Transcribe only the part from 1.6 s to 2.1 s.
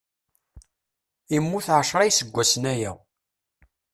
ɛecra